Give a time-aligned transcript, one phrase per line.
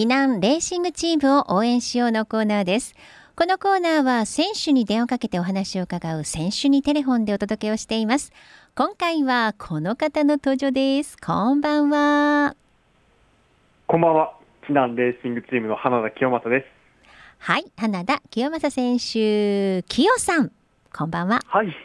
[0.00, 2.94] 避難レーシングチームを応援しようのコーナーです。
[3.36, 8.32] このコーナーは選手に電話かけてお話を伺う選手にテレフォンでお届けをしています。
[8.74, 11.18] 今回はこの方の登場です。
[11.18, 12.56] こんばんは。
[13.86, 14.32] こんばんは。
[14.66, 16.66] 避難レーシングチームの花田清正です。
[17.36, 17.66] はい。
[17.76, 19.82] 花田清正選手。
[19.82, 20.50] 清さん。
[20.96, 21.42] こんばんは。
[21.46, 21.76] はい。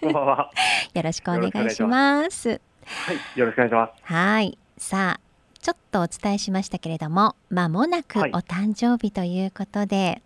[0.00, 0.50] こんばんは。
[0.94, 2.48] よろしくお願いします。
[2.48, 3.38] はい。
[3.38, 4.02] よろしくお願いします。
[4.02, 4.58] はい。
[4.78, 5.23] さあ
[5.64, 10.20] ちょっとお伝えしましたけれども間もなくお誕生日ということで、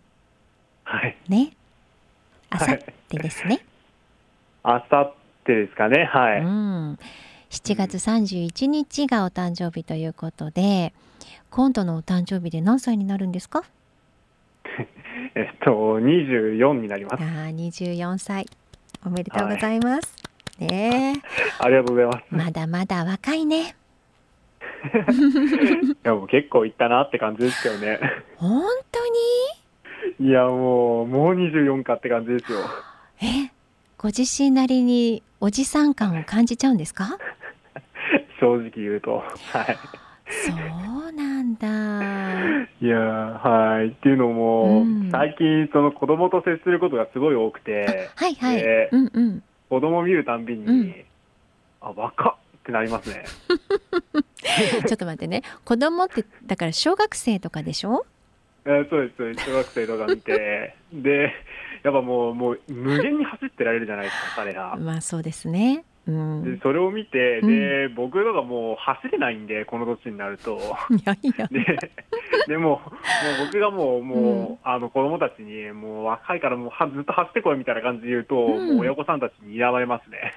[0.83, 1.53] はい、ね。
[2.49, 2.77] あさっ
[3.07, 3.63] てですね、
[4.63, 5.13] あさっ
[5.45, 6.03] てですかね。
[6.03, 6.99] はい、うん、
[7.51, 10.93] 7月31日がお誕生日ということで、
[11.51, 13.63] 今度のお誕生日で何歳になるんですか？
[15.35, 17.23] えっと24になります。
[17.23, 18.45] あ24歳。
[19.05, 20.13] おめでとうございます、
[20.59, 21.21] はい、ね
[21.59, 22.25] ありがとうございます。
[22.29, 23.77] まだまだ若いね
[25.93, 27.99] いやもう結構いったなって感じですけどね。
[28.37, 28.99] 本当
[30.19, 30.29] に？
[30.29, 32.59] いやもうもう24かって感じですよ。
[33.21, 33.51] え
[33.97, 37.17] ご自身なりにおじさん感を感じちゃうんですか？
[38.39, 39.17] 正直言うと
[39.51, 39.77] はい。
[40.29, 42.65] そうなんだ。
[42.81, 48.63] いやはいっていうのも、うん、最近その子供と接することがすごい多くて、はいはい。
[48.91, 50.95] うんうん、子供見るたんびに、うん、
[51.81, 53.23] あ若っってなりますね。
[54.87, 55.43] ちょっと待ってね。
[55.65, 58.05] 子供ってだから小学生とかでしょ？
[58.65, 59.49] えそうですそうです。
[59.49, 60.75] 小学生とか見て。
[60.93, 61.33] で
[61.83, 64.75] やっぱもうもう無限に走ってられるじゃないですか彼ら。
[64.75, 65.85] まあそうですね。
[66.07, 70.57] うん、でそれを見て、で、うん、僕とかもう走れないんでこの年になると。
[70.89, 71.47] いやいや。
[71.47, 71.77] で
[72.47, 72.81] でもも
[73.43, 80.33] う僕がもうもう、うん、あの子供たちにもう若いからもうはずっと走ってこいみたいな感じで言うと、もう親御さんたちに睨まれますね。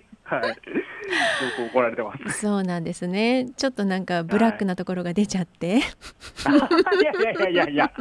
[0.30, 0.56] はい。
[1.72, 2.40] 怒られてます。
[2.40, 3.48] そうなんですね。
[3.56, 5.78] ちょっとなんかブラックなところが出ちゃって。
[5.78, 7.92] い、やいやいやいや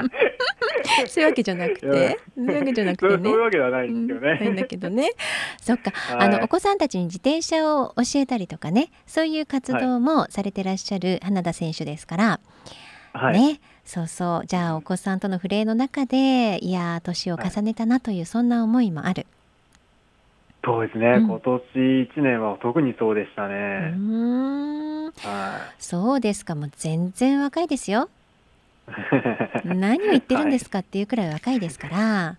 [1.08, 3.24] そういうわけじゃなくて、そういうわけじゃなくてね。
[3.24, 4.48] そういうわけではないんですよね。
[4.48, 5.12] うん、だけどね。
[5.62, 12.40] そっか、はい、あのお子さんたちに自転車を教えたりとかね、そういう活動もされてらっしゃる花田選手ですから。
[13.14, 13.60] はい、ね。
[13.86, 19.26] そうそうじゃあお子さんとの触れの中でいや年を重ねたなという、そんな思いもある。
[20.64, 23.96] そうですね、うん、今年1年は特にそうでしたね。
[25.24, 28.10] はい、そうですか、もう全然若いですよ。
[29.64, 32.38] 何を言ってるんですかっていうくらい若いですから、は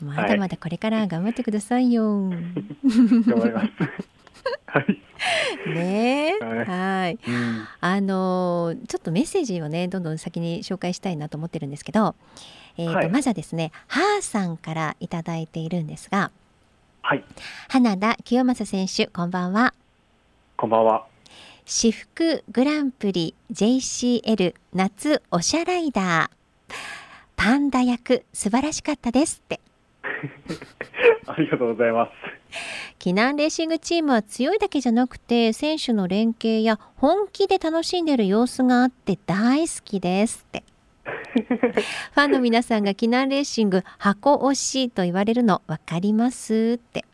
[0.00, 2.28] い、まだまだこれから頑張ってくださいよ。
[2.28, 2.54] 頑
[3.24, 3.68] 張ります。
[4.66, 5.00] はい。
[5.66, 12.14] ねはい、うん、あのちょっとメッセージをねどんどん先に紹介したいなと思ってるんですけど、
[12.76, 16.30] えーと、はい、まずはですねハーさんから頂いているんですが、
[17.08, 17.24] はい。
[17.68, 19.74] 花田清正選手、こんばんは。
[20.56, 21.06] こんばんは。
[21.64, 26.74] 私服グランプリ JCL 夏おしゃライダー
[27.36, 29.60] パンダ役素晴らしかったですって
[31.26, 32.10] ありがとうございます
[32.98, 40.64] 避難レーシングチームは強いだけじゃなくて選手の連携や本気で楽しんでいる様子があって大好きですって
[42.14, 46.78] ファンの皆さんが避難レーシング箱推しと言われるの分かります？
[46.78, 47.04] って。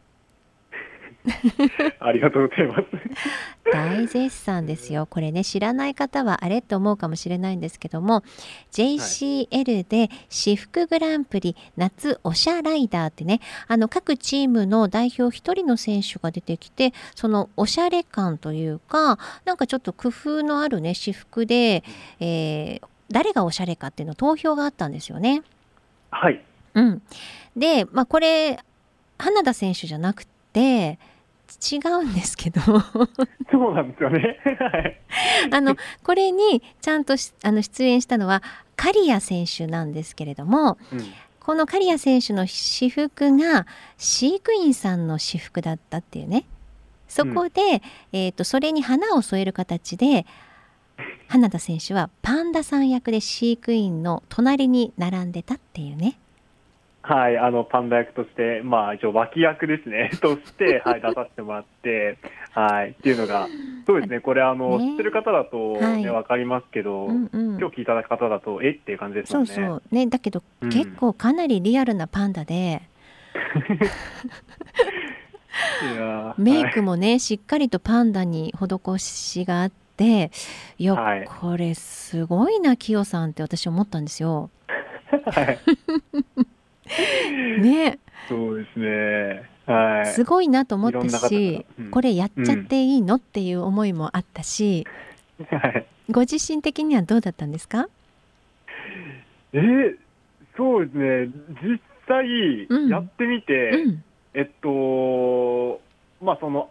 [2.00, 2.84] ありがとうございます。
[3.72, 5.06] 大絶賛ですよ。
[5.06, 8.25] これね知らない方はあれと思うかもしれないんですけども
[8.72, 21.84] JCL で私服グランプリ夏おしゃライダーってねあの各チームの代表1人の選手が出てきてそのおしゃれ感というかなんかちょっと工夫のあるね私服で、
[22.19, 22.82] えー、
[23.12, 25.43] 誰がおしゃれかっていうの投票があったんですよね。
[26.11, 26.43] はい、
[26.75, 27.03] うん、
[27.56, 28.59] で、まあ、これ
[29.19, 30.99] 花田選手じゃなくて
[31.61, 32.61] 違うんですけど。
[33.53, 34.41] そうなんですよね。
[35.53, 38.43] あのこれにちゃんとあの出演したのは
[38.77, 41.01] 刈谷選手なんですけれども、うん、
[41.41, 43.67] この刈谷選手の私服が
[43.99, 46.45] 飼育員さんの私服だったっていうね。
[47.09, 47.81] そこで、うん、
[48.19, 50.25] えーとそれに花を添える形で
[51.28, 56.18] 花田選手はパンダさん役で飼育員の隣に並んでたっていうね。
[57.04, 62.16] はい、あのパンダ役として、まあ、一応脇役ですね、 として、はい、出させてもらって、
[62.53, 63.48] はい、っていうのが、
[63.86, 68.71] そうですね、これ、あの、ね、知ってる方だとね、わ、はい、かりますけど、うんうん、今日聞いた方だと、え？
[68.71, 69.47] っていう感じですよね。
[69.47, 69.83] そうそう。
[69.91, 72.83] ね、だけど、うん、結構かなりリアルなパンダで。
[76.38, 80.30] メイクもね、はい、しっかりとパンダに施しがあってで
[80.78, 84.50] いや、はい、これすごいなキヨさんって私思ったんですよ。
[85.10, 85.59] は
[87.59, 87.98] い、ね。
[88.28, 89.50] そうですね。
[89.66, 94.86] はい、すごいなと思ったし、うん、これやっちゃっていいの、っていう思いもあったし、
[95.50, 97.88] はい、ご自身的にはどうだったんですか？
[99.53, 99.97] えー、
[100.56, 101.27] そうですね、
[101.62, 104.04] 実際やってみて、うんうん、
[104.34, 105.80] えっと、
[106.24, 106.71] まあその、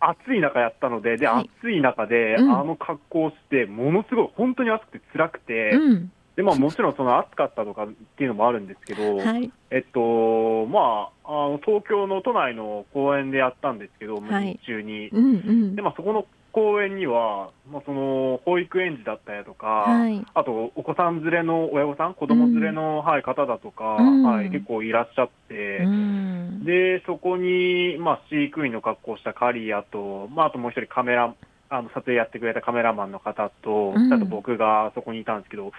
[0.00, 15.08] 暑い中やったので、で、はい、暑い中で、あの格好をして、ものすごい、本当に暑くて辛くて、うん、で、まあもちろんその暑かったとかっていうのもあるんですけど、はい、えっと、まあ、あの東京の都内の公園でやったんですけど、日中に。
[15.08, 26.19] うんうん、で、まあそこの公園には、まあ、その保育園児だったりとか、はい、あとお子さん連れの親御さん、子供連れの、うん、はい、方だとか、うん、はい、結構いらっしゃって、うん、
[26.64, 31.34] でそこに、まあ、飼育員の格好をしたカリアと、まあ、あともう一人カメラ、
[31.70, 35.72] あの撮影やってくれたカメラマンの方と、あと僕がそこにいたんですけど、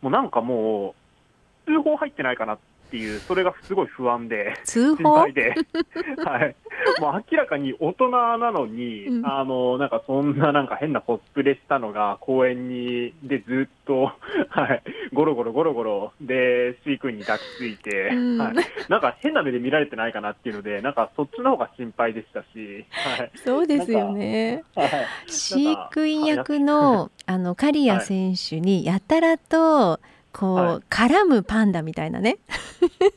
[0.00, 0.94] もうなんかも
[1.66, 2.58] う、通報入ってないかなっ
[2.88, 5.12] っていう、それがすごい不安で、通報？
[5.20, 5.32] はい、
[7.00, 14.12] もう明らかに大人なのに、うん、あのなんかそんななんか変なコスプレしたのが公園にでずっと、
[14.48, 14.82] はい、
[15.12, 18.54] ゴロゴロゴロゴロで飼育員に抱きついて、うん、はい、
[18.88, 24.64] なんか変な目で見られてないかなっていうので、なんかそっちの方が心配でしたし、はい、そうですよね。
[24.74, 24.90] はい、
[25.26, 30.00] 飼育員役のあの刈谷選手にやたらと、
[30.32, 32.38] こう、はい、絡むパンダみたいなね。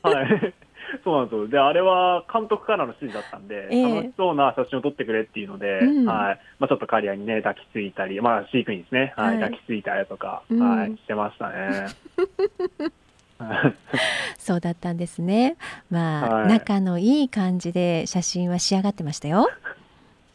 [0.04, 0.54] はい。
[1.04, 1.48] そうなんですよ。
[1.48, 6.40] で、あれは監督からの指示だったんで、えー、楽しそうな写真を撮ってくれっていうので、うん、はい。
[6.60, 11.88] まあちょっとカリアにね、抱きついたり、まあ飼育員ですね、はい、はい、抱きついたりとか、うん、はい、してましたね。
[14.38, 15.56] そうだったんですね。
[15.90, 19.50] まあ、はい、仲のいい感じで写真は仕上がってましたよ。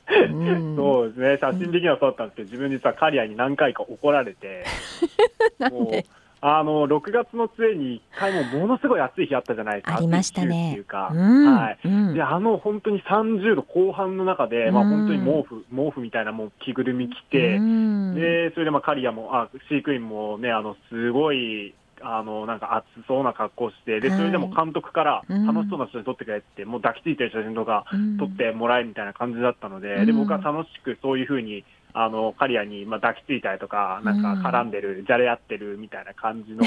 [0.09, 4.65] うん、そうですね、写真的にはそうだったんですけど、自分実はカリアに何回か怒られて、
[5.59, 6.07] なんで？
[6.41, 10.71] あの6月の末に1回もものすごい暑い日あったじゃないですか、ありましたね。
[10.71, 27.85] っていうか、うん、はい、うん、であの本当に30度後半の中で、まあ、本当に毛布、毛布みたいなもう着ぐるみ着て、でそれでまあ刈谷もあ、飼育員もね、あのすごいあのなんか暑そうな格好して、でそれでも監督から楽しそうな写真撮ってくれって、もう抱きついてる写真とか
[28.19, 31.65] 撮ってもらえみたいな感じだったので、で僕は楽しくそういうふうに
[31.99, 36.63] あの、カリアに、まあ、抱きついたりとか、なんか絡んでる、じゃれ合ってるみたいな感じの、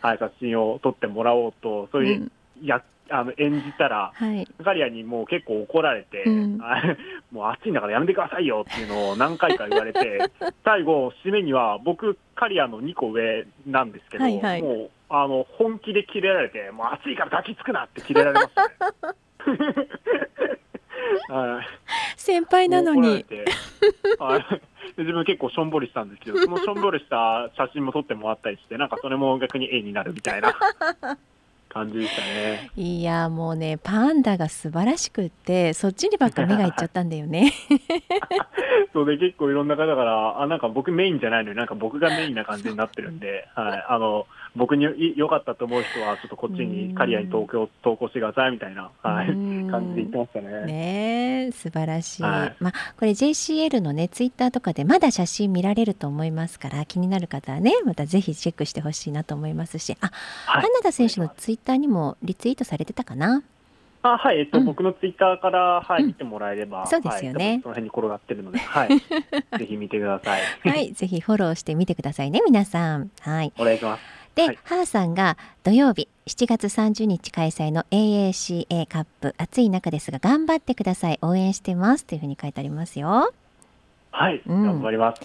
[0.00, 6.58] はい、写真を撮ってもらおうと、そういう、や、あの、演じたら、はい、カリアにもう結構怒られて、うん、
[7.30, 10.18] もう暑いんだからやめてくださいよっていうのを何回か言われて、
[10.64, 20.58] 最後、締めには、僕、カリアの2個上なんですけど、はいはい、もう、あの、本気でキレられて、もう暑いから抱きつくなってキレられましたね。
[21.28, 21.66] はい、
[22.16, 23.24] 先輩なのに。
[24.18, 24.62] はい、
[24.96, 30.54] 自分結構しょんぼりしたんですけど、 そのしょんぼりした写真も撮ってもらったりして、なんかそれも逆に絵になるみたいな。
[31.72, 32.70] 感じでしたね。
[32.76, 37.50] いやもうねパンダが素晴らしくってそっちにばっか目がいっちゃったんだよね。
[38.92, 50.66] そうで結構いろんな方からあなんか僕メインじゃないのになんか僕がメインな感じになってるんで、はい、あの僕に良かったと思う人はちょっとこっちに刈谷に投稿投稿してくださいみたいな、はい、感じで言ってましたね。
[50.66, 52.22] ね素晴らしい。
[52.22, 60.10] はい、まあこれ JCL のねツイッターとかでまだ写真見られると思いますから気になる方はねまたぜひチェックしてほしいなと思いますし、あ、
[60.46, 63.42] はい、花田選手のツイッターにもリツイートされてたかな？
[64.02, 68.88] あはい、えっと、うん、僕のツイッターから、はい、見てもらえれば、そうですよね、はい、その辺に転がってるので、 はい、
[69.58, 70.40] ぜひ見てください。
[70.68, 73.10] はい、ぜひフォローしてみてくださいね、皆さん。
[73.20, 74.21] はい、お願いします。
[74.34, 83.32] で、はい、ハーさんが土曜日7月30日開催の AACA カップ暑い中ですが頑張ってください応援してますというふうに書いてありますよ。
[84.12, 85.22] はい、うん、頑張ります。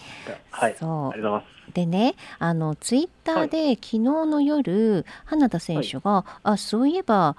[0.50, 1.10] はい、そう。
[1.10, 1.74] ありがとうございます。
[1.74, 7.36] でね、あのツイッターで、はい、昨日の夜花田選手が、はい、あそういえば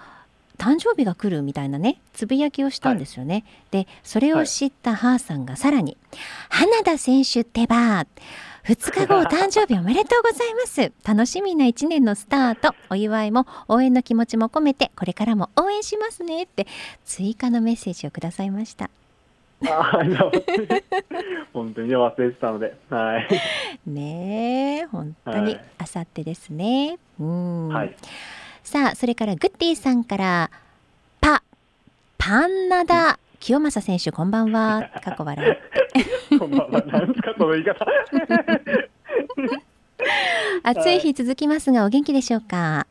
[0.59, 3.35] 誕生日が来るみたいなねつぶやきをしたんですよね。
[3.73, 5.97] はい、でそれを知ったハーさんがさらに
[6.51, 8.07] 「花田選手ってば
[8.69, 16.67] 2日後お誕生日おめでとうございます楽しみな1年のスタートお祝いも応援の気持ちも込めてこれからも応援しますねって
[17.07, 18.91] 追加のメッセージをくださいました
[19.67, 20.05] あ
[21.55, 23.29] 本当に忘れてたので、はい。
[23.91, 26.97] ねえ、本当にあさってですね。
[27.19, 27.69] うん。
[27.69, 27.97] はい。
[28.63, 30.51] さあそれからグッディさんから
[31.21, 31.43] パ
[32.19, 34.91] パンナダ清正選手こんばんは。
[35.03, 35.59] 過去笑
[36.39, 36.83] こんばんは。
[36.83, 37.85] なんですかその言い方。
[40.63, 42.87] 暑い日続きますがお元気でしょうか？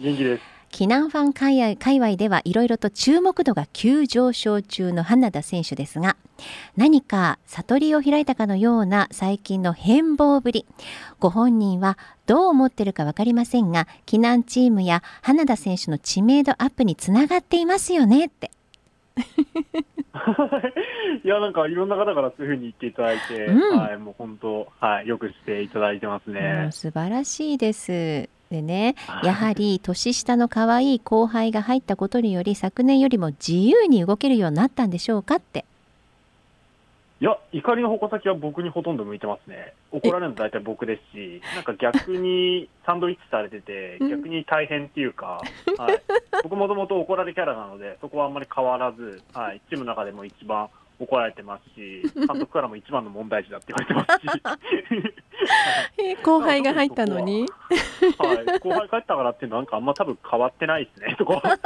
[0.00, 0.42] 元気です。
[0.70, 6.16] 避難ファン界隈界隈ではいろいろと注目度が急上昇中の花田選手ですが
[6.76, 10.66] 何か悟りを開いたかのような最近の変貌ぶり。
[11.18, 18.52] ご本人はどう思ってるか分かりませんが避難チームや花田選手の知名度アップにつながっていますよねって
[21.24, 26.68] いや、なんかいろんな方からそういうふうに言っていただいて、うん、はい、もう本当、はい、よくしていただいてますね。
[26.72, 28.28] 素晴らしいです。
[28.50, 35.64] でね、やはり年下の可愛い後輩が入ったことにより、昨年よりも自由に動けるようになったんでしょうかって。
[37.20, 39.74] いや、怒りの矛先は僕にほとんど向いてますね。
[39.92, 45.42] 怒られるの大体僕ですし、なんか逆にサンドイッチされてて、逆に大変っていうか、
[45.76, 46.00] はい、
[46.42, 55.12] 僕もともと怒られキャラなので、そこはあんまり変わらず、はい、チームの中でも一番怒られてますし、 監督からも一番の問題児だって言われてますし。
[56.24, 57.46] 後輩が入ったのに？
[58.16, 61.58] はい、後輩帰ったからってなんかあんま多分変わってないですね、そこは。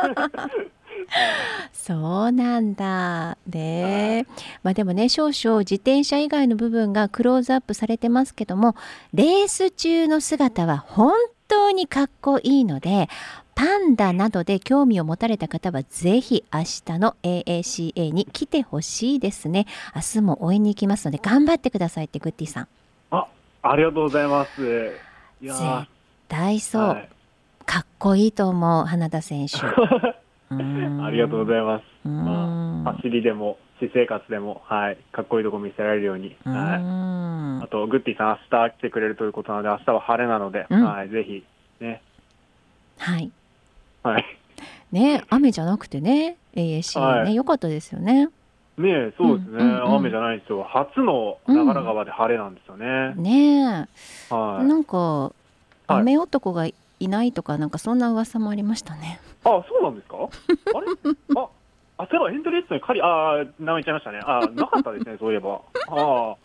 [1.73, 3.37] そうなんだ。
[3.47, 4.27] で、
[4.63, 8.75] まあでもね、少々自転車以外の部分がクローズアップされてますけども、
[9.13, 11.13] レース中の姿は本
[11.49, 13.09] 当にかっこいいので、
[13.55, 19.67] パンダなどで興味を持たれた方はぜひ明日の AACA に来てほしいですね。
[19.95, 22.69] 明日も応援に行きますので頑張ってくださいってグッティさん。
[23.11, 23.27] あ、
[23.63, 24.93] ありがとうございます。
[25.41, 25.91] いや絶
[26.29, 27.09] 対そう、はい、
[27.65, 29.59] かっこいいと思う花田選手。
[30.51, 32.09] ありがとうございます。
[32.09, 37.65] まあ、走りでも、私生活でも、はい、かっこいいとこ見せられるように、はい。
[37.65, 41.45] あと、グッティさん、明日来てくれるということなので、明日は晴れなので、うん、はい、ぜひ、
[41.81, 42.03] ね。
[42.99, 43.31] はい。
[44.03, 44.25] はい。
[44.93, 48.29] ね、雨じゃなくてね、AAC ね、はい、よかったですよね。
[48.79, 50.63] ねそうですね、うんうんうん、雨じゃないですよ。
[50.65, 53.15] 初の長良川で晴れなんですよね。
[53.17, 53.89] うん、ね
[54.31, 54.65] はい。
[54.67, 55.33] なんか、
[55.87, 59.21] 雨男がいないとか、なんかそんな噂もありましたね。
[59.45, 60.17] あ、そうなんですか？
[60.75, 60.87] あれ、
[61.37, 61.49] あ、
[61.99, 64.21] あ、そういえばエントリーリストにカリ、ああ、名前言っちゃいましたね。
[64.25, 65.61] あなかったですね、 そういえば。
[65.89, 66.37] ああ、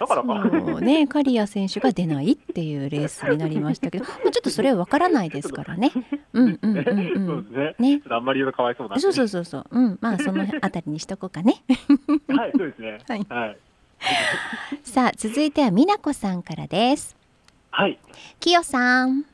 [0.00, 0.48] だからか。
[0.50, 5.92] そうね、カリア選手が出ないっていうレースになりましたけど、 ちょっとそれはわからないですからね。
[6.32, 7.26] うんうんうんうん。
[7.26, 7.96] そうですね。
[7.96, 9.64] ね、あんまり言うとかわいそうなそうそうそうそう。
[9.70, 11.62] うん、まあそのあたりにしとこうかね。
[12.34, 12.98] はい、そうですね。
[13.08, 13.26] はい。
[13.28, 13.56] はい、
[14.82, 17.16] さあ、続いては美奈子さんからです。
[17.70, 17.98] はい。
[18.40, 19.24] きよさん。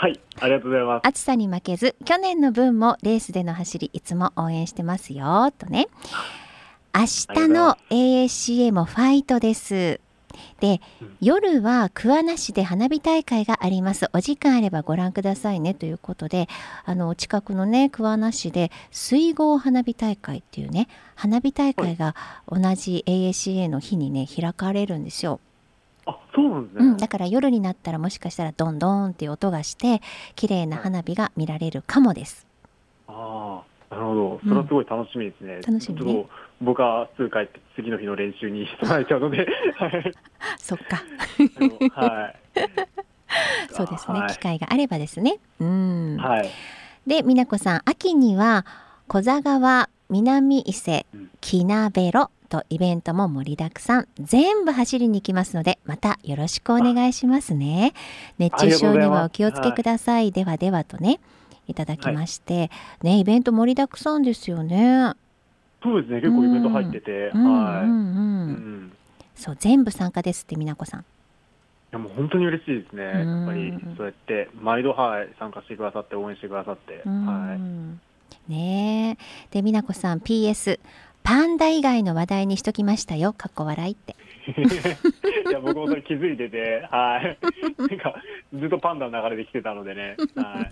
[0.00, 1.06] はい、ありがとうございます。
[1.06, 5.88] 暑さに負けず、去年の分もレースでの走りいつも応援してますよとね。
[6.94, 10.00] 明日の AACA もファイトです。
[10.60, 14.08] で、うん、夜は桑名市で花火大会があります。
[14.14, 16.48] お時間あればご覧くださいねということで、
[16.86, 22.16] あの近くのね桑名市で水郷花火大会っていうね花火大会が
[22.48, 25.40] 同じ AACA の日にね開かれるんですよ。
[26.10, 30.00] あそうなんですね、うん、だから夜になったらもしかしたらドンドンっていう音がして
[30.36, 32.46] 綺麗な花火が見られるかもです。
[33.08, 34.40] ああなるほど。
[34.44, 35.54] それはすごい楽しみですね。
[35.54, 36.26] うん、楽しみ、ね、
[36.60, 39.46] 僕は数回って次の日の練習に備えちゃうので。
[40.58, 41.02] そっか。
[42.00, 42.36] はい。
[43.72, 45.38] そうですね、はい、機会があればですね。
[45.60, 46.16] うん。
[46.18, 46.50] はい。
[47.06, 48.66] で美奈子さん秋には
[49.08, 51.06] 小座川南伊勢
[51.40, 52.10] きなべ
[52.56, 54.08] ろとイベントも盛りだくさん。
[54.18, 57.94] 全部走りに行きますのでまたよろしくお願いしますね。
[58.38, 61.20] 熱中症にはお気をつけください、はい、ではではとね
[61.68, 62.70] いただきまして、はい、
[63.04, 65.12] ねイベント盛りだくさんですよね。
[65.82, 67.96] そうですね結構イベント入ってて、うん、はい、うんうん。
[67.96, 68.92] うん、
[69.36, 71.00] そう全部参加ですって美奈子さん。
[71.00, 71.04] い
[71.92, 77.02] やもう本当に嬉しいですね、やっぱりそうやって毎度、はい、参加してくださって、応援してくださって。
[77.04, 77.56] は
[78.48, 79.18] い、ね
[79.50, 80.78] で、美奈子さん、PS、
[81.22, 84.16] パンダ以外の話題にしときましたよ、かっこ笑いって。
[85.48, 87.38] いや僕もそれ気づいてて、はい、
[87.78, 88.14] なんか
[88.54, 90.16] ずっとパンダの流れで来てたのでね。
[90.34, 90.66] は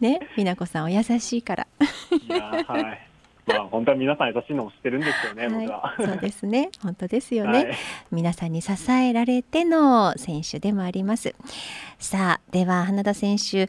[0.00, 1.66] い、ね、美奈子さんお優しいから。
[2.10, 3.08] いやはい。
[3.46, 5.94] まあ本当は皆さん優しいのも知ってるんですよね、はい、僕は。
[5.98, 7.76] そうですね、 本当ですよね、はい、
[8.10, 11.34] 皆さんに支えられての選手でもあります。
[11.98, 13.68] さあ、では花田選手。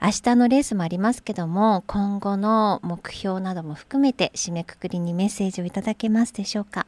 [0.00, 6.86] 明日のレースもありますけども今後の目標なども含めて締めくくりにメッセージをいただけますでしょうか？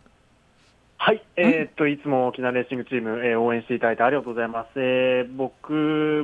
[0.96, 5.72] はい、えー、っといつも沖縄レーシングチーム、えー、応援していただいてありがとうございます、えー、僕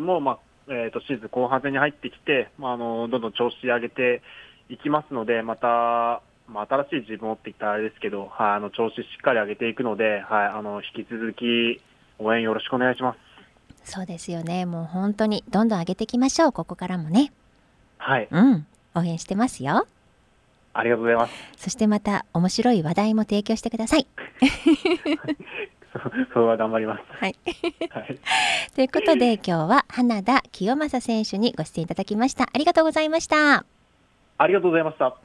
[0.00, 4.23] も、まあえー、とシーズン後半戦に入ってきて、まあ、あのどんどん調子上げて
[4.68, 11.82] いきますのでまたまあ、新しい自分をっていったらあれですけど、はい、あの調子しっかり上げていくので、はい、あの引き続き
[12.18, 13.18] 応援よろしくお願いします。
[13.85, 14.66] そうですよね。
[14.66, 16.52] もう本当にどんどん上げていきましょう。
[16.52, 17.32] ここからもね。
[17.99, 18.28] はい。
[18.30, 18.66] うん。
[18.94, 19.87] 応援してますよ。
[20.73, 21.32] ありがとうございます。
[21.56, 24.06] そしてまた面白い話題も提供してください。
[26.35, 27.02] それは頑張ります。
[27.18, 27.37] はい。
[27.90, 28.18] はい、
[28.75, 32.49] ということで今日は花田清正選手にご出演いただきました。
[32.52, 33.75] ありがとうございました。
[34.38, 35.16] ありがとうございました。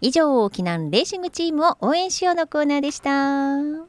[0.00, 3.86] 以上、沖縄レーシングチームを応援しようのコーナーでした。